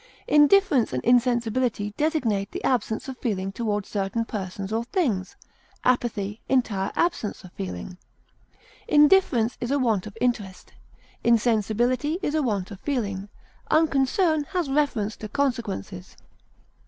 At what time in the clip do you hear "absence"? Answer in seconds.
2.63-3.07, 6.95-7.43